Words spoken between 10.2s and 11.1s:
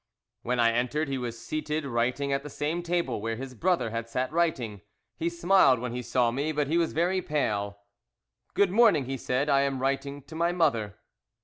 to my mother."